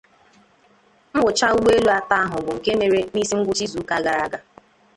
[1.15, 4.39] Mwụcha ụgbọelu atọ ahụ bụ nke mere n'isi ngwụcha izuụka gara aga